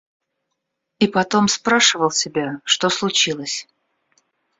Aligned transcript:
И 0.97 1.07
потом 1.07 1.47
спрашивал 1.47 2.09
себя, 2.09 2.59
что 2.63 2.89
случилось? 2.89 3.67